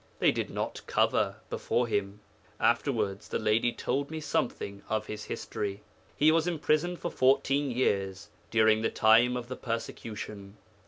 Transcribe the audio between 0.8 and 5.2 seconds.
cover before him. Afterwards the ladies told me something of